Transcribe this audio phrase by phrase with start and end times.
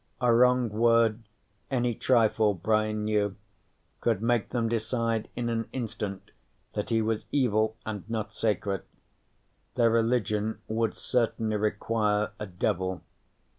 [0.19, 1.21] A wrong word,
[1.69, 3.35] any trifle, Brian knew,
[3.99, 6.31] could make them decide in an instant
[6.73, 8.81] that he was evil and not sacred.
[9.75, 13.03] Their religion would certainly require a devil.